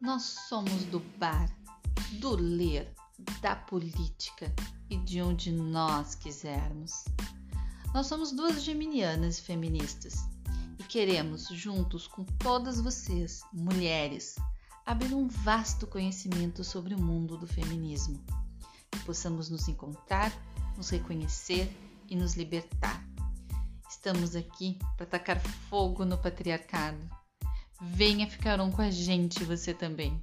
Nós 0.00 0.22
somos 0.22 0.84
do 0.84 0.98
bar, 1.18 1.54
do 2.20 2.34
ler, 2.34 2.90
da 3.42 3.54
política 3.54 4.50
e 4.88 4.96
de 4.96 5.20
onde 5.20 5.52
nós 5.52 6.14
quisermos. 6.14 7.04
Nós 7.92 8.06
somos 8.06 8.32
duas 8.32 8.62
geminianas 8.62 9.38
e 9.38 9.42
feministas 9.42 10.26
e 10.78 10.84
queremos, 10.84 11.48
juntos 11.48 12.06
com 12.06 12.24
todas 12.24 12.80
vocês, 12.80 13.42
mulheres, 13.52 14.36
abrir 14.86 15.12
um 15.12 15.28
vasto 15.28 15.86
conhecimento 15.86 16.64
sobre 16.64 16.94
o 16.94 17.00
mundo 17.00 17.36
do 17.36 17.46
feminismo. 17.46 18.24
Que 18.90 19.00
possamos 19.00 19.50
nos 19.50 19.68
encontrar, 19.68 20.32
nos 20.78 20.88
reconhecer 20.88 21.70
e 22.08 22.16
nos 22.16 22.36
libertar. 22.36 23.06
Estamos 23.86 24.34
aqui 24.34 24.78
para 24.96 25.04
tacar 25.04 25.38
fogo 25.68 26.06
no 26.06 26.16
patriarcado. 26.16 27.19
Venha 28.00 28.26
ficar 28.26 28.58
um 28.62 28.70
com 28.70 28.80
a 28.80 28.90
gente, 28.90 29.44
você 29.44 29.74
também. 29.74 30.18